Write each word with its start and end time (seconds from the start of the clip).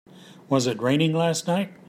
Was 0.49 0.65
it 0.65 0.81
raining 0.81 1.13
last 1.13 1.45
night? 1.45 1.71